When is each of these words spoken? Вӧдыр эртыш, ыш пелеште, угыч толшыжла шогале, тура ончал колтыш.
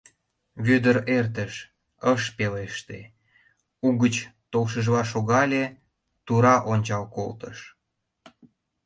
Вӧдыр 0.65 0.97
эртыш, 1.17 1.53
ыш 2.13 2.21
пелеште, 2.37 2.99
угыч 3.87 4.15
толшыжла 4.51 5.01
шогале, 5.11 5.63
тура 6.25 6.55
ончал 6.71 7.03
колтыш. 7.15 7.57